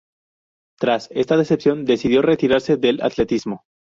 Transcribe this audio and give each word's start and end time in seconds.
Tras 0.79 1.09
esta 1.11 1.37
decepción, 1.37 1.85
decidió 1.85 2.23
retirarse 2.23 2.75
del 2.75 3.03
atletismo. 3.03 3.65